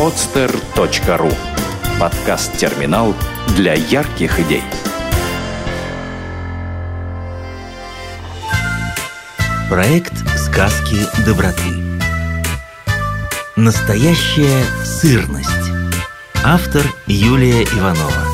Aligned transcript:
podster.ru 0.00 1.30
Подкаст-терминал 2.00 3.14
для 3.54 3.74
ярких 3.74 4.40
идей. 4.40 4.62
Проект 9.68 10.14
«Сказки 10.38 10.96
доброты». 11.26 11.84
Настоящая 13.56 14.64
сырность. 14.86 15.50
Автор 16.44 16.82
Юлия 17.06 17.64
Иванова. 17.64 18.24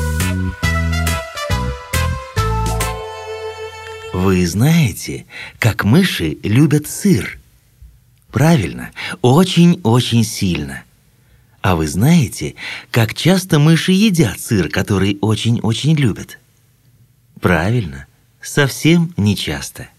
Вы 4.13 4.47
знаете, 4.47 5.25
как 5.59 5.83
мыши 5.83 6.37
любят 6.43 6.87
сыр? 6.87 7.37
Правильно, 8.31 8.91
очень-очень 9.21 10.23
сильно. 10.23 10.85
А 11.67 11.75
вы 11.75 11.85
знаете, 11.85 12.55
как 12.91 13.13
часто 13.13 13.59
мыши 13.59 13.91
едят 13.91 14.39
сыр, 14.39 14.69
который 14.69 15.17
очень-очень 15.19 15.95
любят? 15.95 16.39
Правильно, 17.41 18.07
совсем 18.41 19.13
не 19.17 19.35
часто. 19.35 19.89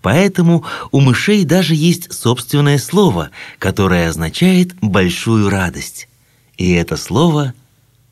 Поэтому 0.00 0.64
у 0.92 1.00
мышей 1.00 1.44
даже 1.44 1.74
есть 1.74 2.10
собственное 2.14 2.78
слово, 2.78 3.30
которое 3.58 4.08
означает 4.08 4.74
большую 4.80 5.50
радость. 5.50 6.08
И 6.56 6.72
это 6.72 6.96
слово 6.96 7.52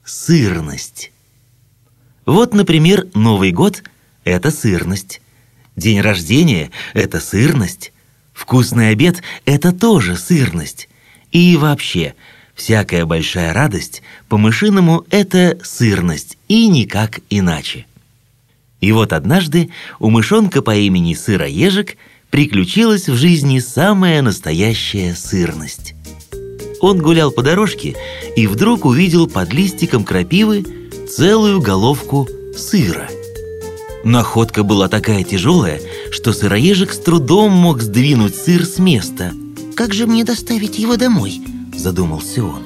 сырность. 0.05 1.11
Вот, 2.27 2.53
например, 2.53 3.07
Новый 3.15 3.51
год 3.51 3.83
это 4.25 4.51
сырность. 4.51 5.23
День 5.75 6.03
рождения 6.03 6.71
это 6.93 7.19
сырность. 7.19 7.95
Вкусный 8.35 8.91
обед 8.91 9.23
это 9.47 9.73
тоже 9.73 10.19
сырность. 10.19 10.91
И 11.33 11.57
вообще, 11.57 12.15
Всякая 12.55 13.05
большая 13.05 13.53
радость 13.53 14.03
по-мышиному– 14.29 15.05
это 15.11 15.59
сырность, 15.63 16.39
и 16.49 16.69
никак 16.69 17.21
иначе. 17.29 17.87
И 18.81 18.93
вот 18.93 19.13
однажды 19.13 19.71
у 19.99 20.11
мышонка 20.11 20.63
по 20.63 20.75
имени 20.75 21.15
Сыроежик 21.15 21.97
приключилась 22.31 23.09
в 23.09 23.17
жизни 23.17 23.59
самая 23.59 24.23
настоящая 24.23 25.15
сырность. 25.15 25.95
Он 26.81 26.99
гулял 26.99 27.31
по 27.31 27.43
дорожке 27.43 27.97
и 28.37 28.47
вдруг 28.47 28.85
увидел 28.85 29.27
под 29.27 29.53
листиком 29.53 30.05
крапивы 30.05 30.65
целую 31.09 31.61
головку 31.61 32.29
сыра. 32.57 33.09
Находка 34.05 34.65
была 34.65 34.89
такая 34.89 35.25
тяжелая, 35.25 35.81
что 36.11 36.33
сыроежик 36.35 36.93
с 36.93 36.99
трудом 36.99 37.53
мог 37.53 37.81
сдвинуть 37.81 38.37
сыр 38.37 38.67
с 38.67 38.79
места. 38.79 39.33
«Как 39.75 39.95
же 39.95 40.07
мне 40.07 40.25
доставить 40.25 40.79
его 40.79 40.97
домой?» 40.97 41.41
Задумался 41.77 42.45
он. 42.45 42.65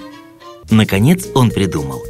Наконец 0.70 1.26
он 1.34 1.50
придумал. 1.50 2.02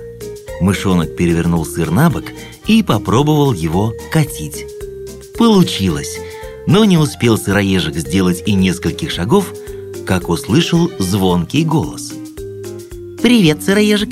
Мышонок 0.60 1.16
перевернул 1.16 1.64
сыр 1.64 1.90
на 1.90 2.10
бок 2.10 2.24
и 2.66 2.82
попробовал 2.82 3.52
его 3.52 3.94
катить. 4.10 4.66
Получилось, 5.36 6.18
но 6.66 6.84
не 6.84 6.98
успел 6.98 7.38
сыроежек 7.38 7.96
сделать 7.96 8.42
и 8.46 8.54
нескольких 8.54 9.10
шагов, 9.10 9.52
как 10.06 10.28
услышал 10.28 10.90
звонкий 10.98 11.64
голос. 11.64 12.12
«Привет, 13.22 13.62
сыроежек!» 13.62 14.10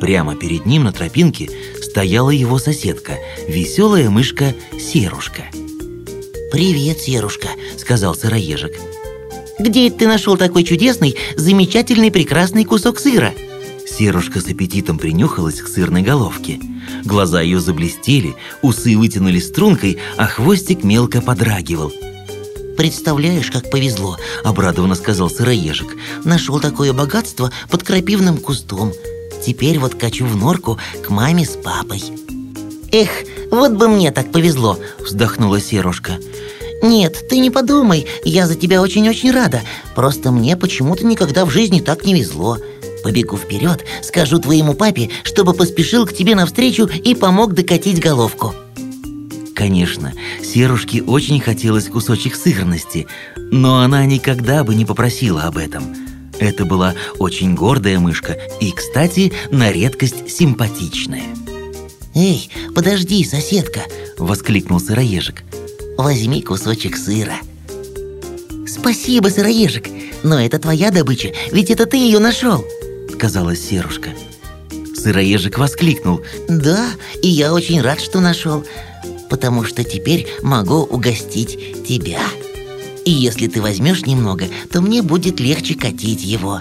Прямо 0.00 0.34
перед 0.34 0.66
ним 0.66 0.84
на 0.84 0.92
тропинке 0.92 1.48
стояла 1.82 2.30
его 2.30 2.58
соседка, 2.58 3.18
веселая 3.48 4.10
мышка 4.10 4.54
Серушка. 4.78 5.44
«Привет, 6.50 6.98
Серушка!»— 6.98 7.48
сказал 7.78 8.14
сыроежек. 8.14 8.72
Где 9.58 9.90
ты 9.90 10.06
нашел 10.06 10.36
такой 10.36 10.64
чудесный, 10.64 11.16
замечательный, 11.36 12.10
прекрасный 12.10 12.64
кусок 12.64 12.98
сыра?» 12.98 13.32
Серушка 13.86 14.40
с 14.40 14.46
аппетитом 14.46 14.98
принюхалась 14.98 15.60
к 15.60 15.68
сырной 15.68 16.02
головке. 16.02 16.58
Глаза 17.04 17.40
ее 17.40 17.60
заблестели, 17.60 18.34
усы 18.62 18.96
вытянули 18.96 19.38
стрункой, 19.38 19.98
а 20.16 20.26
хвостик 20.26 20.82
мелко 20.82 21.20
подрагивал. 21.20 21.92
«Представляешь, 22.76 23.52
как 23.52 23.70
повезло!»– 23.70 24.18
обрадованно 24.44 24.96
сказал 24.96 25.30
сыроежик. 25.30 25.96
«Нашел 26.24 26.58
такое 26.58 26.92
богатство 26.92 27.52
под 27.70 27.84
крапивным 27.84 28.38
кустом. 28.38 28.92
Теперь 29.46 29.78
вот 29.78 29.94
качу 29.94 30.26
в 30.26 30.34
норку 30.34 30.78
к 31.02 31.10
маме 31.10 31.44
с 31.44 31.50
папой». 31.50 32.02
«Эх, 32.90 33.10
вот 33.50 33.72
бы 33.72 33.86
мне 33.86 34.10
так 34.10 34.32
повезло!»– 34.32 34.78
вздохнула 34.98 35.60
Серушка. 35.60 36.18
«Нет, 36.84 37.28
ты 37.30 37.38
не 37.38 37.50
подумай, 37.50 38.06
я 38.26 38.46
за 38.46 38.56
тебя 38.56 38.82
очень-очень 38.82 39.30
рада. 39.30 39.62
Просто 39.94 40.30
мне 40.30 40.54
почему-то 40.54 41.06
никогда 41.06 41.46
в 41.46 41.50
жизни 41.50 41.80
так 41.80 42.04
не 42.04 42.12
везло. 42.12 42.58
Побегу 43.02 43.38
вперед, 43.38 43.82
скажу 44.02 44.38
твоему 44.38 44.74
папе, 44.74 45.08
чтобы 45.22 45.54
поспешил 45.54 46.04
к 46.04 46.12
тебе 46.12 46.34
навстречу 46.34 46.86
и 46.86 47.14
помог 47.14 47.54
докатить 47.54 48.00
головку». 48.00 48.54
Конечно, 49.54 50.12
Серушке 50.42 51.02
очень 51.02 51.40
хотелось 51.40 51.88
кусочек 51.88 52.36
сырности, 52.36 53.06
но 53.38 53.80
она 53.80 54.04
никогда 54.04 54.62
бы 54.62 54.74
не 54.74 54.84
попросила 54.84 55.44
об 55.44 55.56
этом. 55.56 55.96
Это 56.38 56.66
была 56.66 56.94
очень 57.18 57.54
гордая 57.54 57.98
мышка 57.98 58.36
и, 58.60 58.72
кстати, 58.72 59.32
на 59.50 59.72
редкость 59.72 60.30
симпатичная. 60.30 61.24
«Эй, 62.14 62.50
подожди, 62.74 63.24
соседка!»— 63.24 63.80
воскликнул 64.18 64.80
сыроежик. 64.80 65.44
Возьми 65.96 66.42
кусочек 66.42 66.96
сыра. 66.96 67.36
Спасибо, 68.66 69.28
сыроежик, 69.28 69.88
но 70.22 70.40
это 70.40 70.58
твоя 70.58 70.90
добыча, 70.90 71.32
ведь 71.52 71.70
это 71.70 71.86
ты 71.86 71.96
ее 71.96 72.18
нашел, 72.18 72.64
сказала 73.12 73.54
Серушка. 73.54 74.10
Сыроежик 74.96 75.58
воскликнул. 75.58 76.22
Да, 76.48 76.86
и 77.22 77.28
я 77.28 77.52
очень 77.52 77.80
рад, 77.80 78.00
что 78.00 78.20
нашел, 78.20 78.64
потому 79.30 79.64
что 79.64 79.84
теперь 79.84 80.26
могу 80.42 80.82
угостить 80.82 81.84
тебя. 81.86 82.20
И 83.04 83.10
если 83.10 83.46
ты 83.46 83.60
возьмешь 83.60 84.06
немного, 84.06 84.46
то 84.72 84.80
мне 84.80 85.02
будет 85.02 85.40
легче 85.40 85.74
катить 85.74 86.24
его. 86.24 86.60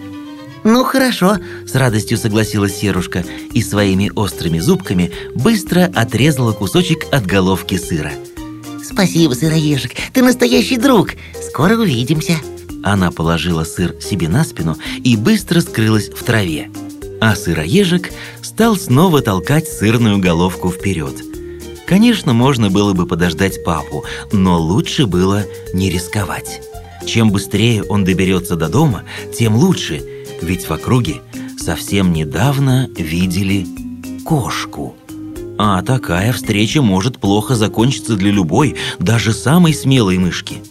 «Ну 0.63 0.85
хорошо»,— 0.85 1.37
с 1.67 1.75
радостью 1.75 2.17
согласилась 2.17 2.75
Серушка 2.75 3.25
и 3.51 3.61
своими 3.61 4.11
острыми 4.15 4.59
зубками 4.59 5.11
быстро 5.35 5.91
отрезала 5.93 6.53
кусочек 6.53 7.05
от 7.11 7.25
головки 7.25 7.77
сыра. 7.77 8.13
Спасибо, 8.93 9.33
сыроежик, 9.33 9.95
ты 10.13 10.21
настоящий 10.21 10.77
друг. 10.77 11.15
Скоро 11.49 11.75
увидимся. 11.75 12.37
Она 12.83 13.09
положила 13.09 13.63
сыр 13.63 13.95
себе 13.99 14.29
на 14.29 14.43
спину 14.43 14.77
и 15.03 15.15
быстро 15.15 15.61
скрылась 15.61 16.09
в 16.09 16.23
траве. 16.23 16.69
А 17.19 17.35
сыроежик 17.35 18.11
стал 18.43 18.77
снова 18.77 19.23
толкать 19.23 19.67
сырную 19.67 20.19
головку 20.19 20.69
вперед. 20.69 21.15
Конечно, 21.87 22.33
можно 22.33 22.69
было 22.69 22.93
бы 22.93 23.07
подождать 23.07 23.63
папу, 23.63 24.05
но 24.31 24.59
лучше 24.59 25.07
было 25.07 25.43
не 25.73 25.89
рисковать. 25.89 26.61
Чем 27.07 27.31
быстрее 27.31 27.83
он 27.83 28.03
доберется 28.03 28.55
до 28.55 28.69
дома, 28.69 29.03
тем 29.35 29.55
лучше, 29.55 30.03
ведь 30.41 30.69
в 30.69 30.71
округе 30.71 31.21
совсем 31.57 32.13
недавно 32.13 32.87
видели 32.95 33.65
кошку. 34.23 34.95
А 35.65 35.81
такая 35.81 36.33
встреча 36.33 36.81
может 36.81 37.19
плохо 37.19 37.55
закончиться 37.55 38.17
для 38.17 38.31
любой, 38.31 38.75
даже 38.99 39.31
самой 39.31 39.73
смелой 39.73 40.17
мышки. 40.17 40.61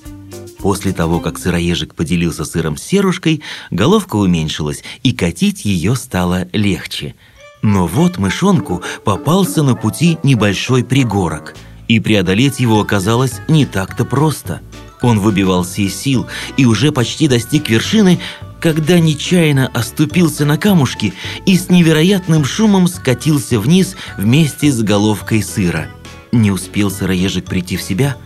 После 0.58 0.92
того, 0.92 1.18
как 1.18 1.38
сыроежик 1.38 1.94
поделился 1.94 2.44
сыром 2.44 2.76
с 2.76 2.82
серушкой, 2.82 3.40
головка 3.70 4.16
уменьшилась, 4.16 4.84
и 5.02 5.12
катить 5.12 5.64
ее 5.64 5.96
стало 5.96 6.46
легче. 6.52 7.14
Но 7.62 7.86
вот 7.86 8.18
мышонку 8.18 8.82
попался 9.02 9.62
на 9.62 9.76
пути 9.76 10.18
небольшой 10.22 10.84
пригорок, 10.84 11.56
и 11.88 11.98
преодолеть 11.98 12.60
его 12.60 12.78
оказалось 12.78 13.40
не 13.48 13.64
так-то 13.64 14.04
просто. 14.04 14.60
Он 15.00 15.20
выбивался 15.20 15.80
из 15.80 15.96
сил 15.96 16.26
и 16.58 16.66
уже 16.66 16.92
почти 16.92 17.28
достиг 17.28 17.70
вершины, 17.70 18.20
когда 18.62 19.00
нечаянно 19.00 19.66
оступился 19.74 20.46
на 20.46 20.56
камушки 20.56 21.14
и 21.46 21.56
с 21.56 21.68
невероятным 21.68 22.44
шумом 22.44 22.86
скатился 22.86 23.58
вниз 23.58 23.96
вместе 24.16 24.70
с 24.70 24.80
головкой 24.82 25.42
сыра. 25.42 25.88
Не 26.30 26.52
успел 26.52 26.88
сыроежик 26.88 27.44
прийти 27.44 27.76
в 27.76 27.82
себя, 27.82 28.16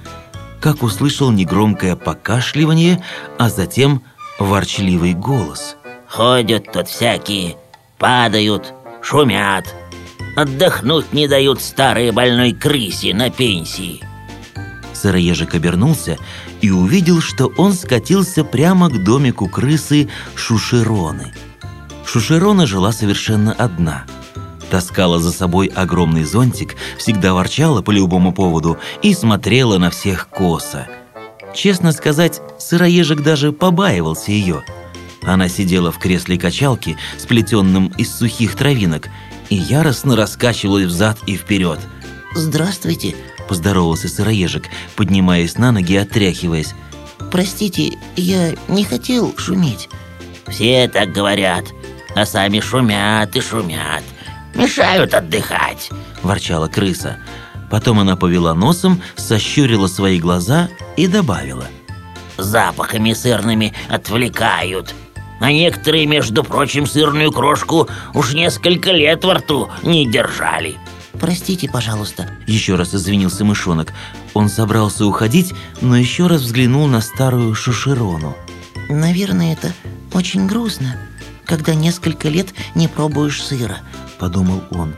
как 0.60 0.82
услышал 0.82 1.30
негромкое 1.30 1.96
покашливание, 1.96 3.02
а 3.38 3.48
затем 3.48 4.02
ворчливый 4.38 5.14
голос. 5.14 5.76
«Ходят 6.06 6.70
тут 6.70 6.88
всякие, 6.88 7.56
падают, 7.98 8.74
шумят, 9.02 9.74
отдохнуть 10.36 11.14
не 11.14 11.28
дают 11.28 11.62
старые 11.62 12.12
больной 12.12 12.52
крысе 12.52 13.14
на 13.14 13.30
пенсии». 13.30 14.05
Сыроежик 14.96 15.54
обернулся 15.54 16.18
и 16.62 16.70
увидел, 16.70 17.20
что 17.20 17.52
он 17.58 17.74
скатился 17.74 18.44
прямо 18.44 18.88
к 18.88 19.04
домику 19.04 19.46
крысы 19.46 20.08
Шушероны. 20.34 21.34
Шушерона 22.06 22.66
жила 22.66 22.92
совершенно 22.92 23.52
одна. 23.52 24.04
Таскала 24.70 25.20
за 25.20 25.32
собой 25.32 25.66
огромный 25.68 26.24
зонтик, 26.24 26.76
всегда 26.98 27.34
ворчала 27.34 27.82
по 27.82 27.90
любому 27.90 28.32
поводу 28.32 28.78
и 29.02 29.12
смотрела 29.12 29.78
на 29.78 29.90
всех 29.90 30.28
косо. 30.28 30.88
Честно 31.54 31.92
сказать, 31.92 32.40
сыроежик 32.58 33.22
даже 33.22 33.52
побаивался 33.52 34.32
ее. 34.32 34.64
Она 35.22 35.48
сидела 35.48 35.92
в 35.92 35.98
кресле 35.98 36.38
качалки, 36.38 36.96
сплетенном 37.18 37.88
из 37.98 38.16
сухих 38.16 38.56
травинок, 38.56 39.08
и 39.50 39.56
яростно 39.56 40.16
раскачивалась 40.16 40.86
взад 40.86 41.18
и 41.26 41.36
вперед. 41.36 41.78
Здравствуйте.– 42.34 43.14
поздоровался 43.48 44.08
сыроежик, 44.08 44.64
поднимаясь 44.96 45.58
на 45.58 45.72
ноги 45.72 45.94
и 45.94 45.96
отряхиваясь. 45.96 46.74
Простите, 47.30 47.98
я 48.16 48.54
не 48.68 48.84
хотел 48.84 49.34
шуметь. 49.36 49.88
Все 50.46 50.88
так 50.88 51.12
говорят, 51.12 51.64
а 52.14 52.24
сами 52.24 52.60
шумят 52.60 53.34
и 53.36 53.40
шумят. 53.40 54.02
Мешают 54.54 55.14
отдыхать. 55.14 55.90
Ворчала 56.22 56.68
крыса. 56.68 57.18
Потом 57.70 57.98
она 57.98 58.16
повела 58.16 58.54
носом, 58.54 59.02
сощурила 59.16 59.86
свои 59.86 60.18
глаза 60.18 60.68
и 60.96 61.06
добавила. 61.08 61.66
Запахами 62.38 63.12
сырными 63.12 63.74
отвлекают. 63.88 64.94
А 65.40 65.52
некоторые, 65.52 66.06
между 66.06 66.44
прочим, 66.44 66.86
сырную 66.86 67.32
крошку 67.32 67.88
уж 68.14 68.32
несколько 68.32 68.92
лет 68.92 69.24
во 69.24 69.34
рту 69.34 69.68
не 69.82 70.06
держали. 70.06 70.76
Простите, 71.20 71.68
пожалуйста. 71.68 72.28
Еще 72.46 72.74
раз 72.76 72.94
извинился 72.94 73.44
мышонок. 73.44 73.92
Он 74.34 74.48
собрался 74.48 75.06
уходить, 75.06 75.54
но 75.80 75.96
еще 75.96 76.26
раз 76.26 76.42
взглянул 76.42 76.86
на 76.86 77.00
старую 77.00 77.54
шушерону. 77.54 78.36
Наверное, 78.88 79.52
это 79.52 79.72
очень 80.12 80.46
грустно, 80.46 80.96
когда 81.44 81.74
несколько 81.74 82.28
лет 82.28 82.48
не 82.74 82.88
пробуешь 82.88 83.42
сыра, 83.42 83.78
подумал 84.18 84.62
он. 84.70 84.94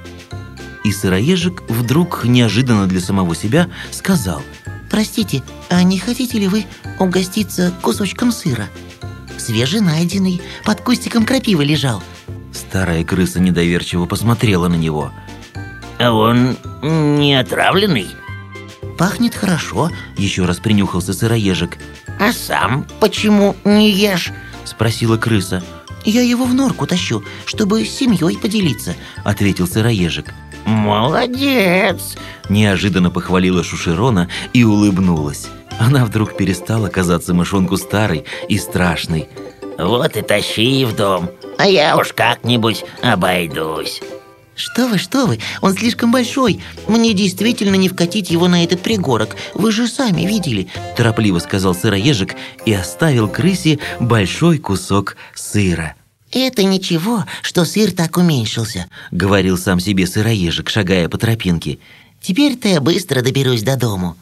И 0.85 0.93
сыроежик 0.93 1.62
вдруг 1.69 2.25
неожиданно 2.25 2.87
для 2.87 3.00
самого 3.00 3.35
себя 3.35 3.69
сказал 3.91 4.43
Простите, 4.91 5.43
а 5.69 5.82
не 5.82 5.99
хотите 5.99 6.38
ли 6.38 6.49
вы 6.49 6.65
угоститься 6.99 7.75
кусочком 7.82 8.32
сыра? 8.32 8.69
Свеженайденный, 9.37 10.41
под 10.65 10.81
кустиком 10.81 11.25
крапивы 11.25 11.65
лежал 11.65 12.03
Старая 12.53 13.05
крыса 13.05 13.41
недоверчиво 13.41 14.06
посмотрела 14.06 14.69
на 14.69 14.75
него 14.75 15.12
А 15.99 16.12
он 16.12 16.56
не 16.83 17.35
отравленный? 17.35 18.09
Пахнет 18.97 19.35
хорошо 19.35 19.91
Еще 20.17 20.45
раз 20.45 20.59
принюхался 20.59 21.12
сыроежик 21.12 21.79
А 22.19 22.33
сам 22.33 22.87
почему 23.00 23.56
не 23.65 23.91
ешь? 23.91 24.33
Спросила 24.65 25.17
крыса 25.17 25.62
Я 26.05 26.23
его 26.23 26.45
в 26.45 26.55
норку 26.55 26.87
тащу, 26.87 27.23
чтобы 27.47 27.85
с 27.85 27.91
семьей 27.91 28.37
поделиться 28.39 28.95
Ответил 29.25 29.67
сыроежик 29.67 30.33
«Молодец!» 30.69 32.17
Неожиданно 32.51 33.11
похвалила 33.11 33.65
Шушерона 33.65 34.29
и 34.53 34.65
улыбнулась. 34.65 35.49
Она 35.79 36.05
вдруг 36.05 36.37
перестала 36.37 36.89
казаться 36.89 37.33
мышонку 37.33 37.79
старой 37.79 38.27
и 38.49 38.59
страшной. 38.59 39.29
«Вот 39.79 40.17
и 40.17 40.23
тащи 40.23 40.85
в 40.85 40.94
дом, 40.94 41.31
а 41.56 41.67
я 41.67 41.97
уж 41.97 42.12
как-нибудь 42.12 42.85
обойдусь». 43.03 44.03
Что 44.58 44.88
вы, 44.88 44.99
что 44.99 45.26
вы, 45.26 45.38
он 45.62 45.72
слишком 45.75 46.10
большой 46.10 46.60
Мне 46.88 47.14
действительно 47.14 47.76
не 47.76 47.88
вкатить 47.88 48.31
его 48.31 48.49
на 48.49 48.64
этот 48.64 48.82
пригорок 48.82 49.37
Вы 49.55 49.70
же 49.70 49.87
сами 49.87 50.22
видели 50.22 50.66
Торопливо 50.96 51.38
сказал 51.38 51.76
сыроежик 51.76 52.34
и 52.66 52.72
оставил 52.72 53.28
крысе 53.28 53.78
большой 54.00 54.58
кусок 54.58 55.16
сыра 55.34 55.94
«Это 56.31 56.62
ничего, 56.62 57.25
что 57.40 57.64
сыр 57.64 57.90
так 57.93 58.19
уменьшился»,— 58.19 58.87
говорил 59.10 59.56
сам 59.56 59.81
себе 59.81 60.06
сыроежик, 60.06 60.69
шагая 60.69 61.08
по 61.08 61.16
тропинке. 61.16 61.78
«Теперь-то 62.20 62.69
я 62.69 62.82
быстро 62.82 63.22
доберусь 63.22 63.62
до 63.62 63.76
дому». 63.78 64.14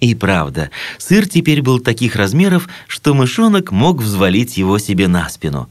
И 0.00 0.16
правда, 0.16 0.70
сыр 0.98 1.28
теперь 1.28 1.62
был 1.62 1.78
таких 1.78 2.16
размеров, 2.16 2.68
что 2.88 3.14
мышонок 3.14 3.70
мог 3.70 4.02
взвалить 4.02 4.56
его 4.56 4.78
себе 4.78 5.06
на 5.06 5.28
спину. 5.28 5.70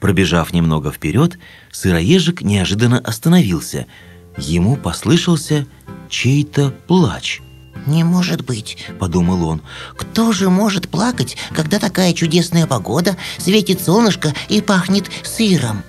Пробежав 0.00 0.52
немного 0.52 0.92
вперед, 0.92 1.38
сыроежик 1.72 2.42
неожиданно 2.42 2.98
остановился. 2.98 3.86
Ему 4.36 4.76
послышался 4.76 5.66
чей-то 6.08 6.70
плач— 6.86 7.40
«Не 7.88 8.04
может 8.04 8.44
быть»,— 8.44 8.76
подумал 8.98 9.48
он. 9.48 9.62
«Кто 9.96 10.32
же 10.32 10.50
может 10.50 10.88
плакать, 10.88 11.38
когда 11.52 11.78
такая 11.78 12.12
чудесная 12.12 12.66
погода, 12.66 13.16
светит 13.38 13.80
солнышко 13.80 14.34
и 14.48 14.60
пахнет 14.60 15.10
сыром?» 15.22 15.82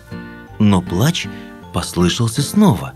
Но 0.60 0.82
плач 0.82 1.28
послышался 1.74 2.42
снова, 2.42 2.94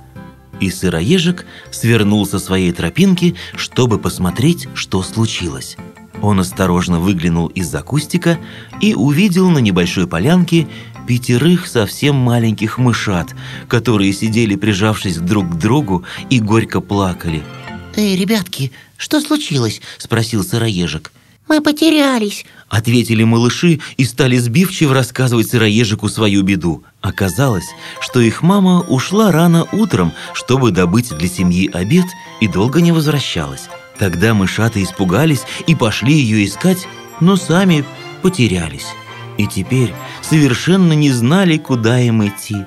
и 0.61 0.69
сыроежик 0.69 1.45
свернул 1.69 2.25
со 2.25 2.39
своей 2.39 2.71
тропинки, 2.71 3.35
чтобы 3.55 3.99
посмотреть, 3.99 4.69
что 4.73 5.03
случилось. 5.03 5.75
Он 6.21 6.39
осторожно 6.39 6.99
выглянул 6.99 7.47
из-за 7.47 7.81
кустика 7.81 8.39
и 8.79 8.93
увидел 8.93 9.49
на 9.49 9.59
небольшой 9.59 10.07
полянке 10.07 10.69
пятерых 11.07 11.67
совсем 11.67 12.15
маленьких 12.15 12.77
мышат, 12.77 13.35
которые 13.67 14.13
сидели 14.13 14.55
прижавшись 14.55 15.17
друг 15.17 15.51
к 15.51 15.55
другу 15.55 16.03
и 16.29 16.39
горько 16.39 16.81
плакали– 16.81 17.43
«Эй, 17.95 18.15
ребятки, 18.15 18.71
что 18.97 19.21
случилось?»– 19.21 19.81
спросил 19.97 20.43
сыроежик. 20.43 21.11
«Мы 21.47 21.61
потерялись»,– 21.61 22.45
ответили 22.69 23.23
малыши 23.23 23.81
и 23.97 24.05
стали 24.05 24.37
сбивчиво 24.37 24.93
рассказывать 24.93 25.49
сыроежику 25.49 26.09
свою 26.09 26.41
беду. 26.41 26.83
Оказалось, 27.01 27.67
что 27.99 28.19
их 28.19 28.41
мама 28.41 28.81
ушла 28.81 29.31
рано 29.31 29.67
утром, 29.71 30.13
чтобы 30.33 30.71
добыть 30.71 31.15
для 31.15 31.27
семьи 31.27 31.69
обед 31.71 32.05
и 32.39 32.47
долго 32.47 32.81
не 32.81 32.91
возвращалась. 32.91 33.67
Тогда 33.99 34.33
мышата 34.33 34.81
испугались 34.81 35.43
и 35.67 35.75
пошли 35.75 36.13
ее 36.13 36.45
искать, 36.45 36.87
но 37.19 37.35
сами 37.35 37.85
потерялись. 38.23 38.87
И 39.37 39.47
теперь 39.47 39.93
совершенно 40.21 40.93
не 40.93 41.11
знали, 41.11 41.57
куда 41.57 41.99
им 41.99 42.25
идти. 42.25 42.65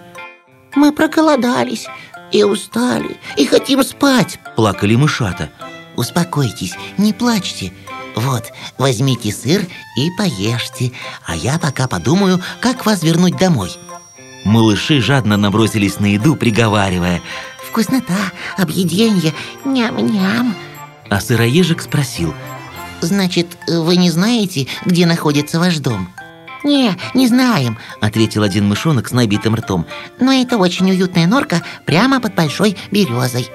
«Мы 0.74 0.92
проголодались», 0.92 1.86
и 2.32 2.42
устали, 2.42 3.16
и 3.36 3.46
хотим 3.46 3.82
спать!» 3.82 4.38
Плакали 4.56 4.94
мышата 4.96 5.50
Успокойтесь, 5.96 6.74
не 6.98 7.12
плачьте 7.12 7.72
Вот, 8.14 8.52
возьмите 8.78 9.32
сыр 9.32 9.66
и 9.96 10.10
поешьте 10.18 10.92
А 11.26 11.34
я 11.36 11.58
пока 11.58 11.88
подумаю, 11.88 12.40
как 12.60 12.84
вас 12.84 13.02
вернуть 13.02 13.36
домой 13.36 13.70
Малыши 14.44 15.00
жадно 15.00 15.36
набросились 15.36 15.98
на 15.98 16.06
еду, 16.06 16.36
приговаривая 16.36 17.20
«Вкуснота, 17.68 18.32
объеденье, 18.56 19.34
ням-ням!» 19.64 20.54
А 21.10 21.20
сыроежик 21.20 21.82
спросил 21.82 22.32
«Значит, 23.00 23.58
вы 23.66 23.96
не 23.96 24.10
знаете, 24.10 24.66
где 24.84 25.04
находится 25.04 25.58
ваш 25.58 25.78
дом?» 25.78 26.08
«Не, 26.66 26.96
не 27.14 27.28
знаем»,— 27.28 27.78
ответил 28.00 28.42
один 28.42 28.66
мышонок 28.66 29.08
с 29.08 29.12
набитым 29.12 29.54
ртом. 29.54 29.87
«Но 30.18 30.32
это 30.32 30.58
очень 30.58 30.90
уютная 30.90 31.28
норка 31.28 31.62
прямо 31.85 32.20
под 32.20 32.35
большой 32.35 32.76
березой». 32.90 33.49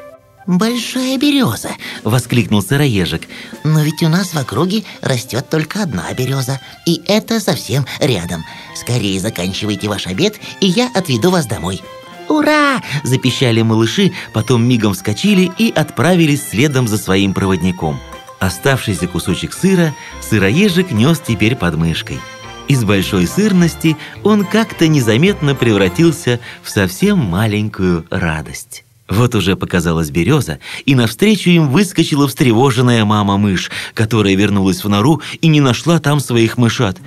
«Большая 0.48 1.18
береза!»— 1.18 1.72
воскликнул 2.06 2.62
сыроежик. 2.62 3.24
«Но 3.66 3.82
ведь 3.82 4.02
у 4.02 4.08
нас 4.08 4.34
в 4.34 4.38
округе 4.38 4.86
растет 5.02 5.50
только 5.50 5.84
одна 5.84 6.12
береза, 6.14 6.62
и 6.86 7.02
это 7.06 7.42
совсем 7.42 7.86
рядом. 8.00 8.46
Скорее 8.76 9.20
заканчивайте 9.20 9.90
ваш 9.90 10.08
обед, 10.08 10.40
и 10.62 10.68
я 10.68 10.90
отведу 10.96 11.32
вас 11.32 11.46
домой». 11.46 11.82
«Ура!»– 12.30 12.82
запищали 13.04 13.62
малыши, 13.62 14.14
потом 14.32 14.64
мигом 14.64 14.94
вскочили 14.94 15.52
и 15.58 15.70
отправились 15.70 16.48
следом 16.48 16.88
за 16.88 16.98
своим 16.98 17.34
проводником. 17.34 18.00
Оставшийся 18.40 19.08
кусочек 19.08 19.54
сыра 19.54 19.94
сыроежик 20.22 20.92
нес 20.92 21.20
теперь 21.20 21.58
под 21.58 21.76
мышкой– 21.76 22.22
из 22.72 22.86
большой 22.86 23.28
сырности 23.28 23.98
он 24.24 24.46
как-то 24.46 24.88
незаметно 24.88 25.56
превратился 25.56 26.40
в 26.64 26.70
совсем 26.70 27.18
маленькую 27.18 28.06
радость. 28.10 28.86
Вот 29.10 29.36
уже 29.36 29.58
показалась 29.58 30.10
береза, 30.10 30.60
и 30.86 30.96
навстречу 30.96 31.50
им 31.50 31.68
выскочила 31.68 32.30
встревоженная 32.30 33.04
мама-мышь, 33.04 33.70
которая 33.94 34.36
вернулась 34.36 34.86
в 34.86 34.88
нору 34.88 35.22
и 35.42 35.48
не 35.48 35.60
нашла 35.60 36.00
там 36.00 36.22
своих 36.22 36.58
мышат. 36.58 36.98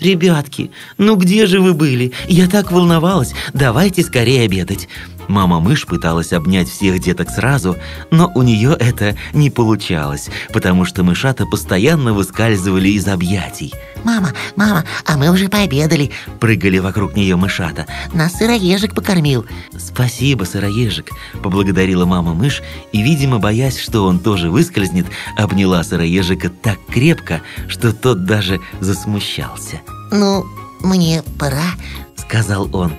«Ребятки, 0.00 0.72
ну 0.98 1.14
где 1.14 1.46
же 1.46 1.60
вы 1.60 1.74
были? 1.74 2.10
Я 2.28 2.48
так 2.48 2.72
волновалась. 2.72 3.34
Давайте 3.52 4.02
скорее 4.02 4.46
обедать». 4.46 4.88
Мама-мышь 5.28 5.86
пыталась 5.86 6.32
обнять 6.32 6.68
всех 6.68 7.00
деток 7.00 7.30
сразу, 7.30 7.76
но 8.10 8.30
у 8.34 8.42
нее 8.42 8.76
это 8.78 9.16
не 9.32 9.50
получалось, 9.50 10.28
потому 10.52 10.84
что 10.84 11.02
мышата 11.02 11.46
постоянно 11.46 12.12
выскальзывали 12.12 12.88
из 12.88 13.06
объятий. 13.08 13.72
«Мама, 14.04 14.32
мама, 14.54 14.84
а 15.06 15.16
мы 15.16 15.30
уже 15.30 15.48
пообедали!» 15.48 16.10
Прыгали 16.38 16.78
вокруг 16.78 17.16
нее 17.16 17.36
мышата. 17.36 17.86
«Нас 18.12 18.34
сыроежик 18.34 18.94
покормил!» 18.94 19.46
«Спасибо, 19.78 20.44
сыроежик!»– 20.44 21.10
поблагодарила 21.42 22.04
мама-мышь 22.04 22.62
и, 22.92 23.02
видимо, 23.02 23.38
боясь, 23.38 23.78
что 23.78 24.04
он 24.04 24.18
тоже 24.18 24.50
выскользнет, 24.50 25.06
обняла 25.36 25.82
сыроежика 25.82 26.50
так 26.50 26.78
крепко, 26.90 27.40
что 27.68 27.92
тот 27.92 28.26
даже 28.26 28.60
засмущался. 28.80 29.80
«Ну, 30.12 30.44
мне 30.80 31.22
пора»,– 31.38 31.72
сказал 32.16 32.68
он. 32.72 32.92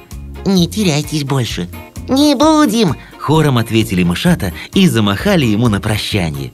«Не 0.45 0.67
теряйтесь 0.67 1.23
больше!» 1.23 1.69
«Не 2.07 2.35
будем!»– 2.35 2.95
хором 3.19 3.57
ответили 3.57 4.03
мышата 4.03 4.53
и 4.73 4.87
замахали 4.87 5.45
ему 5.45 5.69
на 5.69 5.79
прощание. 5.79 6.53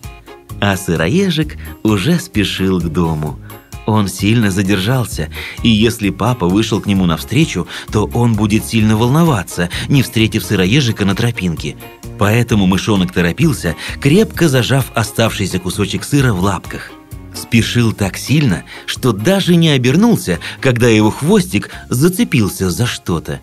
А 0.59 0.77
сыроежик 0.77 1.57
уже 1.83 2.19
спешил 2.19 2.79
к 2.79 2.85
дому. 2.85 3.39
Он 3.85 4.07
сильно 4.07 4.51
задержался, 4.51 5.29
и 5.63 5.69
если 5.69 6.11
папа 6.11 6.47
вышел 6.47 6.79
к 6.79 6.85
нему 6.85 7.05
навстречу, 7.05 7.67
то 7.91 8.05
он 8.13 8.35
будет 8.35 8.65
сильно 8.65 8.95
волноваться, 8.95 9.69
не 9.89 10.03
встретив 10.03 10.43
сыроежика 10.43 11.03
на 11.03 11.15
тропинке. 11.15 11.75
Поэтому 12.19 12.67
мышонок 12.67 13.11
торопился, 13.11 13.75
крепко 13.99 14.47
зажав 14.47 14.91
оставшийся 14.93 15.59
кусочек 15.59 16.03
сыра 16.03 16.31
в 16.33 16.41
лапках. 16.41 16.91
Спешил 17.33 17.91
так 17.91 18.17
сильно, 18.17 18.63
что 18.85 19.13
даже 19.13 19.55
не 19.55 19.69
обернулся, 19.69 20.39
когда 20.59 20.87
его 20.87 21.09
хвостик 21.09 21.71
зацепился 21.89 22.69
за 22.69 22.85
что-то. 22.85 23.41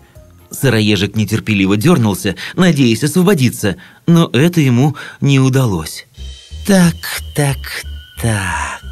Сыроежик 0.51 1.15
нетерпеливо 1.15 1.77
дернулся, 1.77 2.35
надеясь 2.55 3.03
освободиться, 3.03 3.77
но 4.07 4.29
это 4.33 4.61
ему 4.61 4.95
не 5.21 5.39
удалось. 5.39 6.07
Так, 6.65 6.95
так, 7.35 7.57
так. 8.21 8.83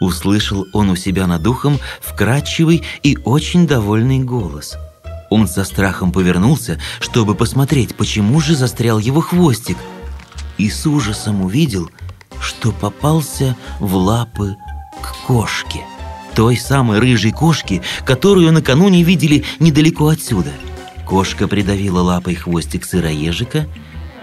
Услышал 0.00 0.66
он 0.72 0.90
у 0.90 0.96
себя 0.96 1.26
над 1.26 1.46
ухом 1.46 1.78
вкрадчивый 2.00 2.82
и 3.02 3.16
очень 3.24 3.66
довольный 3.66 4.18
голос. 4.18 4.76
Он 5.30 5.48
со 5.48 5.64
страхом 5.64 6.12
повернулся, 6.12 6.78
чтобы 7.00 7.34
посмотреть, 7.34 7.94
почему 7.94 8.40
же 8.40 8.54
застрял 8.54 8.98
его 8.98 9.20
хвостик. 9.20 9.78
И 10.58 10.68
с 10.68 10.86
ужасом 10.86 11.44
увидел, 11.44 11.90
что 12.40 12.72
попался 12.72 13.56
в 13.80 13.94
лапы 13.94 14.56
к 15.02 15.26
кошке. 15.26 15.80
Той 16.34 16.56
самой 16.56 16.98
рыжей 16.98 17.32
кошке, 17.32 17.82
которую 18.04 18.52
накануне 18.52 19.02
видели 19.02 19.44
недалеко 19.60 20.08
отсюда. 20.08 20.52
Кошка 21.06 21.46
придавила 21.46 22.00
лапой 22.00 22.34
хвостик 22.34 22.84
сыроежика, 22.84 23.68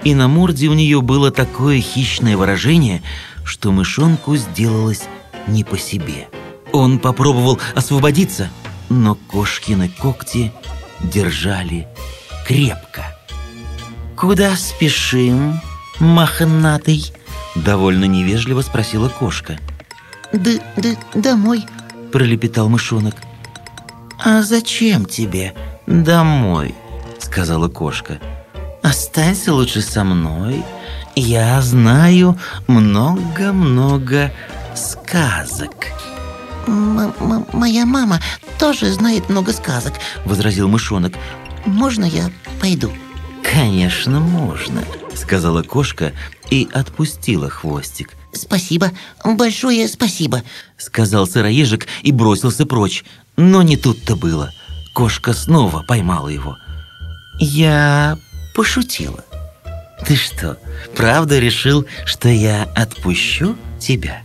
и 0.03 0.13
на 0.13 0.27
морде 0.27 0.67
у 0.67 0.73
нее 0.73 1.01
было 1.01 1.31
такое 1.31 1.79
хищное 1.79 2.35
выражение, 2.35 3.01
что 3.45 3.71
мышонку 3.71 4.35
сделалось 4.35 5.03
не 5.47 5.63
по 5.63 5.77
себе. 5.77 6.27
Он 6.71 6.99
попробовал 6.99 7.59
освободиться, 7.75 8.49
но 8.89 9.15
кошкины 9.15 9.89
когти 9.89 10.51
держали 11.01 11.87
крепко. 12.45 13.05
Куда 14.17 14.55
спешим, 14.55 15.59
мохнатый? 15.99 17.13
Довольно 17.55 18.05
невежливо 18.05 18.61
спросила 18.61 19.09
кошка. 19.09 19.57
Да, 20.31 20.51
да, 20.77 20.95
домой, 21.13 21.65
Пролепетал 22.11 22.69
мышонок. 22.69 23.15
А 24.23 24.43
зачем 24.43 25.05
тебе 25.05 25.53
домой? 25.87 26.75
Сказала 27.19 27.69
кошка. 27.69 28.19
Останься 28.83 29.53
лучше 29.53 29.81
со 29.81 30.03
мной. 30.03 30.63
Я 31.15 31.61
знаю 31.61 32.37
много-много 32.67 34.31
сказок. 34.75 35.87
М 36.67 36.99
-м 36.99 37.47
Моя 37.53 37.85
мама 37.85 38.19
тоже 38.59 38.91
знает 38.91 39.29
много 39.29 39.53
сказок, 39.53 39.93
Возразил 40.25 40.67
мышонок. 40.67 41.13
Можно 41.65 42.05
я 42.05 42.29
пойду? 42.59 42.91
Конечно, 43.43 44.19
можно, 44.19 44.83
сказала 45.15 45.63
кошка 45.63 46.13
и 46.49 46.67
отпустила 46.71 47.49
хвостик. 47.49 48.09
Спасибо, 48.33 48.91
большое 49.23 49.87
спасибо. 49.87 50.43
Сказал 50.77 51.27
сыроежик 51.27 51.87
и 52.01 52.11
бросился 52.11 52.65
прочь. 52.65 53.03
Но 53.37 53.61
не 53.61 53.77
тут-то 53.77 54.15
было. 54.15 54.51
Кошка 54.93 55.33
снова 55.33 55.83
поймала 55.83 56.29
его. 56.29 56.57
Я 57.39 58.17
пошутила. 58.55 59.23
Ты 60.05 60.15
что, 60.15 60.57
правда 60.95 61.39
решил, 61.39 61.85
что 62.05 62.29
я 62.29 62.63
отпущу 62.75 63.55
тебя? 63.79 64.21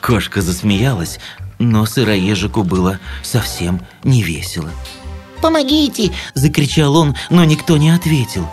Кошка 0.00 0.40
засмеялась, 0.40 1.18
но 1.58 1.86
сыроежику 1.86 2.64
было 2.64 2.98
совсем 3.22 3.80
не 4.04 4.22
весело. 4.22 4.70
Помогите! 5.40 6.12
Закричал 6.34 6.96
он, 6.96 7.14
но 7.30 7.44
никто 7.44 7.76
не 7.76 7.90
ответил. 7.90 8.48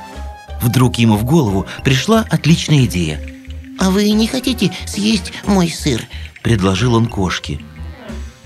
Вдруг 0.61 0.97
ему 0.97 1.15
в 1.15 1.23
голову 1.23 1.65
пришла 1.83 2.25
отличная 2.29 2.85
идея. 2.85 3.38
А 3.79 3.89
вы 3.89 4.11
не 4.11 4.27
хотите 4.27 4.71
съесть 4.85 5.31
мой 5.45 5.69
сыр? 5.69 6.05
Предложил 6.43 6.95
он 6.95 7.07
кошке. 7.07 7.59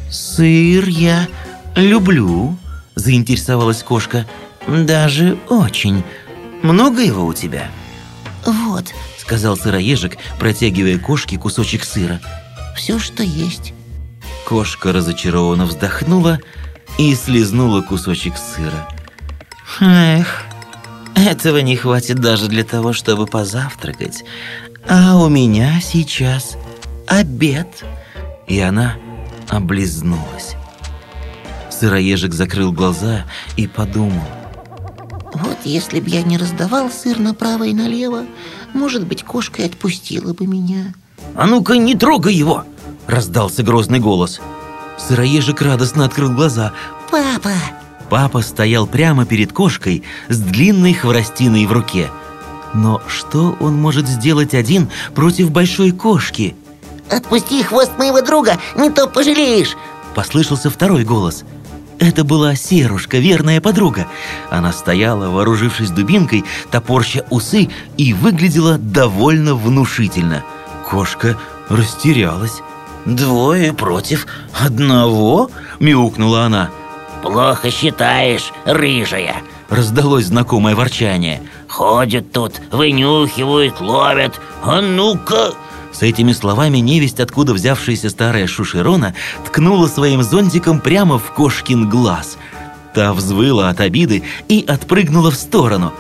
«Сыр 0.10 0.88
я 0.88 1.28
люблю»,– 1.76 2.56
заинтересовалась 2.96 3.82
кошка. 3.82 4.28
«Даже 4.68 5.40
очень. 5.50 6.04
Много 6.62 7.02
его 7.02 7.26
у 7.26 7.34
тебя?» 7.34 7.70
Вот,– 8.46 8.94
сказал 9.18 9.58
сыроежик, 9.58 10.18
протягивая 10.38 11.00
кошке 11.00 11.38
кусочек 11.38 11.84
сыра. 11.84 12.20
все, 12.76 13.00
что 13.00 13.24
есть. 13.24 13.74
Кошка 14.46 14.92
разочарованно 14.92 15.66
вздохнула 15.66 16.40
и 16.98 17.16
слезнула 17.16 17.82
кусочек 17.82 18.36
сыра. 18.38 18.88
«Эх, 19.80 20.44
этого 21.16 21.58
не 21.58 21.76
хватит 21.76 22.20
даже 22.20 22.48
для 22.48 22.64
того, 22.64 22.94
чтобы 22.94 23.26
позавтракать. 23.26 24.24
А 24.88 25.18
у 25.18 25.30
меня 25.30 25.80
сейчас 25.82 26.58
обед». 27.08 27.84
И 28.48 28.60
она 28.60 28.96
облизнулась. 29.50 30.56
Сыроежик 31.70 32.34
закрыл 32.34 32.72
глаза 32.72 33.26
и 33.58 33.68
подумал. 33.68 34.24
Вот 35.34 35.58
если 35.64 36.00
б 36.00 36.10
я 36.10 36.22
не 36.22 36.38
раздавал 36.38 36.92
сыр 36.92 37.20
направо 37.20 37.64
и 37.64 37.74
налево, 37.74 38.26
может 38.74 39.06
быть, 39.08 39.24
кошка 39.24 39.64
и 39.64 39.66
отпустила 39.66 40.34
бы 40.34 40.46
меня. 40.46 40.94
«А 41.36 41.48
ну-ка, 41.48 41.78
не 41.78 41.96
трогай 41.96 42.34
его!»– 42.34 42.66
раздался 43.08 43.64
грозный 43.64 44.00
голос. 44.00 44.40
Сыроежик 44.98 45.62
радостно 45.62 46.06
открыл 46.06 46.32
глаза. 46.32 46.74
Папа! 47.10 47.54
Папа 48.10 48.42
стоял 48.42 48.86
прямо 48.86 49.26
перед 49.26 49.52
кошкой 49.52 50.04
с 50.30 50.38
длинной 50.38 50.94
хворостиной 50.94 51.66
в 51.66 51.72
руке. 51.72 52.10
Но 52.74 53.02
что 53.08 53.56
он 53.60 53.76
может 53.76 54.08
сделать 54.08 54.54
один 54.54 54.90
против 55.14 55.52
большой 55.52 55.92
кошки? 55.92 56.56
Отпусти 57.10 57.64
хвост 57.64 57.92
моего 57.98 58.22
друга, 58.22 58.58
не 58.76 58.90
то 58.90 59.08
пожалеешь. 59.08 59.76
Послышался 60.16 60.70
второй 60.70 61.04
голос. 61.04 61.44
Это 62.00 62.24
была 62.24 62.56
Серушка, 62.56 63.18
верная 63.18 63.62
подруга. 63.62 64.08
Она 64.50 64.74
стояла, 64.74 65.30
вооружившись 65.30 65.92
дубинкой, 65.92 66.44
топорща 66.72 67.26
усы 67.30 67.70
и 67.98 68.14
выглядела 68.14 68.78
довольно 68.78 69.56
внушительно. 69.56 70.44
Кошка 70.90 71.38
растерялась. 71.70 72.62
«Двое 73.06 73.74
против 73.74 74.28
одного?»– 74.54 75.50
мяукнула 75.80 76.46
она. 76.46 76.70
Плохо 77.24 77.72
считаешь, 77.72 78.52
рыжая. 78.66 79.36
Раздалось 79.70 80.26
знакомое 80.26 80.76
ворчание. 80.76 81.42
Ходят 81.68 82.32
тут, 82.32 82.62
вынюхивают, 82.72 83.80
ловят. 83.82 84.40
А 84.64 84.82
ну-ка... 84.82 85.54
С 85.92 86.02
этими 86.02 86.32
словами 86.34 86.80
невесть, 86.80 87.20
откуда 87.20 87.54
взявшаяся 87.54 88.10
старая 88.10 88.48
Шушерона, 88.48 89.14
ткнула 89.46 89.88
своим 89.88 90.24
зонтиком 90.24 90.80
прямо 90.80 91.20
в 91.20 91.34
кошкин 91.34 91.88
глаз. 91.88 92.38
Та 92.96 93.14
взвыла 93.14 93.70
от 93.70 93.80
обиды 93.80 94.24
и 94.50 94.66
отпрыгнула 94.68 95.30
в 95.30 95.36
сторону. 95.36 95.94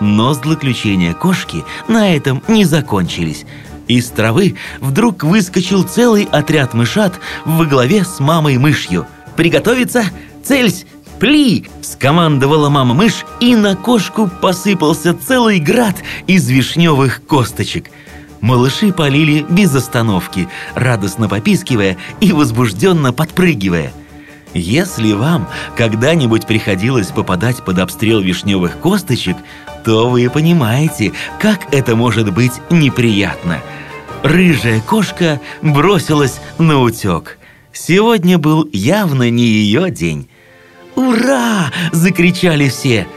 Но 0.00 0.32
злоключения 0.34 1.12
кошки 1.12 1.64
на 1.88 2.14
этом 2.14 2.42
не 2.48 2.64
закончились. 2.64 3.44
Из 3.88 4.08
травы 4.10 4.56
вдруг 4.80 5.24
выскочил 5.24 5.82
целый 5.82 6.24
отряд 6.24 6.72
мышат 6.72 7.14
во 7.44 7.64
главе 7.64 8.04
с 8.04 8.20
мамой-мышью. 8.20 9.06
«Приготовиться! 9.36 10.04
Цельсь! 10.44 10.86
Пли!»– 11.22 11.66
скомандовала 11.82 12.68
мама-мышь, 12.68 13.24
и 13.38 13.54
на 13.54 13.76
кошку 13.76 14.28
посыпался 14.28 15.14
целый 15.14 15.60
град 15.60 15.94
из 16.26 16.50
вишневых 16.50 17.22
косточек– 17.24 17.90
Малыши 18.40 18.92
полили 18.92 19.46
без 19.48 19.72
остановки, 19.72 20.48
радостно 20.74 21.28
попискивая 21.28 21.96
и 22.20 22.32
возбужденно 22.32 23.12
подпрыгивая. 23.12 23.92
Если 24.52 25.12
вам 25.12 25.48
когда-нибудь 25.76 26.48
приходилось 26.48 27.06
попадать 27.06 27.64
под 27.64 27.78
обстрел 27.78 28.20
вишневых 28.20 28.80
косточек, 28.80 29.36
то 29.84 30.10
вы 30.10 30.28
понимаете, 30.28 31.12
как 31.38 31.72
это 31.72 31.94
может 31.94 32.34
быть 32.34 32.54
неприятно. 32.68 33.60
Рыжая 34.24 34.80
кошка 34.80 35.40
бросилась 35.62 36.40
на 36.58 36.80
утек. 36.80 37.38
Сегодня 37.72 38.38
был 38.38 38.68
явно 38.72 39.30
не 39.30 39.44
ее 39.44 39.88
день. 39.92 40.28
«Ура!»– 40.94 41.70
закричали 41.92 42.68
все– 42.68 43.06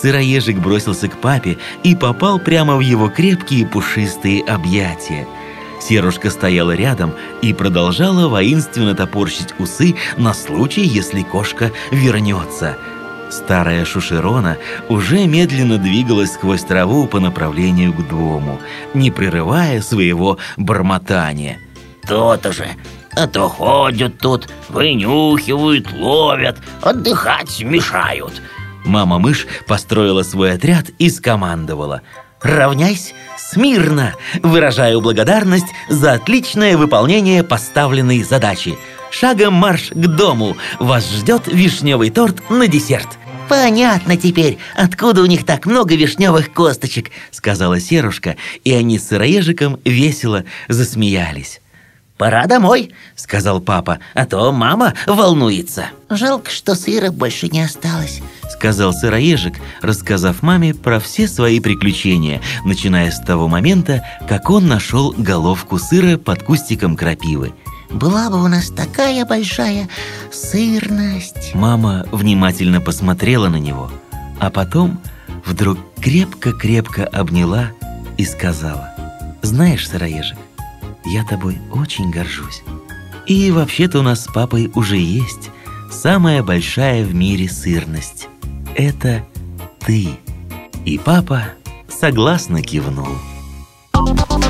Сыроежик 0.00 0.58
бросился 0.58 1.08
к 1.08 1.16
папе 1.18 1.56
и 1.82 1.94
попал 1.94 2.38
прямо 2.38 2.76
в 2.76 2.80
его 2.80 3.08
крепкие 3.08 3.66
пушистые 3.66 4.44
объятия. 4.44 5.26
Серушка 5.80 6.30
стояла 6.30 6.74
рядом 6.74 7.14
и 7.42 7.54
продолжала 7.54 8.28
воинственно 8.28 8.94
топорщить 8.94 9.54
усы 9.58 9.94
на 10.16 10.34
случай, 10.34 10.82
если 10.82 11.22
кошка 11.22 11.70
вернется. 11.90 12.76
Старая 13.30 13.84
Шушерона 13.84 14.58
уже 14.88 15.26
медленно 15.26 15.78
двигалась 15.78 16.32
сквозь 16.32 16.62
траву 16.62 17.06
по 17.06 17.18
направлению 17.18 17.92
к 17.92 18.06
дому, 18.06 18.60
не 18.94 19.10
прерывая 19.10 19.80
своего 19.80 20.38
бормотания. 20.56 21.58
То-то 22.06 22.52
же. 22.52 22.68
А 23.16 23.26
то 23.26 23.48
ходят 23.48 24.18
тут, 24.18 24.46
вынюхивают, 24.68 25.90
ловят, 25.92 26.58
отдыхать 26.82 27.62
мешают. 27.62 28.42
Мама-мышь 28.84 29.46
построила 29.66 30.22
свой 30.22 30.52
отряд 30.52 30.90
и 30.98 31.08
скомандовала. 31.08 32.02
«Равняйсь 32.42 33.14
смирно! 33.38 34.12
Выражаю 34.42 35.00
благодарность 35.00 35.66
за 35.88 36.12
отличное 36.12 36.76
выполнение 36.76 37.42
поставленной 37.42 38.22
задачи. 38.22 38.76
Шагом 39.10 39.54
марш 39.54 39.88
к 39.90 40.06
дому! 40.06 40.58
Вас 40.78 41.10
ждет 41.10 41.46
вишневый 41.46 42.10
торт 42.10 42.50
на 42.50 42.68
десерт!» 42.68 43.08
Понятно 43.48 44.16
теперь, 44.16 44.58
откуда 44.74 45.22
у 45.22 45.26
них 45.26 45.46
так 45.46 45.66
много 45.66 45.94
вишневых 45.94 46.52
косточек 46.52 47.12
Сказала 47.30 47.78
Серушка, 47.78 48.36
и 48.64 48.72
они 48.72 48.98
с 48.98 49.08
сыроежиком 49.08 49.78
весело 49.84 50.44
засмеялись 50.68 51.60
Пора 52.18 52.46
домой, 52.46 52.92
сказал 53.14 53.60
папа, 53.60 53.98
а 54.14 54.24
то 54.24 54.50
мама 54.50 54.94
волнуется 55.06 55.86
Жалко, 56.08 56.50
что 56.50 56.74
сыра 56.74 57.10
больше 57.10 57.48
не 57.48 57.60
осталось 57.60 58.22
Сказал 58.48 58.94
сыроежик, 58.94 59.54
рассказав 59.82 60.42
маме 60.42 60.72
про 60.72 60.98
все 60.98 61.28
свои 61.28 61.60
приключения 61.60 62.40
Начиная 62.64 63.10
с 63.10 63.20
того 63.20 63.48
момента, 63.48 64.02
как 64.26 64.48
он 64.48 64.66
нашел 64.66 65.12
головку 65.12 65.78
сыра 65.78 66.16
под 66.16 66.42
кустиком 66.42 66.96
крапивы. 66.96 67.52
Была 67.90 68.30
бы 68.30 68.42
у 68.42 68.48
нас 68.48 68.70
такая 68.70 69.26
большая 69.26 69.88
сырность 70.32 71.54
Мама 71.54 72.06
внимательно 72.12 72.80
посмотрела 72.80 73.48
на 73.48 73.56
него, 73.56 73.90
а 74.40 74.50
потом 74.50 75.00
вдруг 75.44 75.78
крепко-крепко 76.00 77.04
обняла 77.06 77.72
и 78.16 78.24
сказала 78.24 78.94
«Знаешь, 79.42 79.86
сыроежик, 79.86 80.38
я 81.06 81.24
тобой 81.24 81.58
очень 81.72 82.10
горжусь. 82.10 82.62
И 83.26 83.50
вообще-то 83.50 84.00
у 84.00 84.02
нас 84.02 84.24
с 84.24 84.32
папой 84.32 84.70
уже 84.74 84.96
есть 84.96 85.50
самая 85.90 86.42
большая 86.42 87.04
в 87.04 87.14
мире 87.14 87.48
сырность. 87.48 88.28
Это 88.74 89.24
ты». 89.84 90.10
И 90.84 90.98
папа 90.98 91.44
согласно 91.88 92.62
кивнул. 92.62 93.08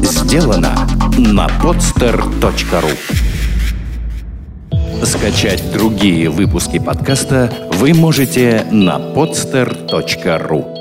Сделано 0.00 0.74
на 1.16 1.46
podster.ru 1.46 2.96
Скачать 5.04 5.72
другие 5.72 6.28
выпуски 6.28 6.78
подкаста 6.78 7.52
вы 7.74 7.94
можете 7.94 8.66
на 8.70 8.96
podster.ru 8.98 10.75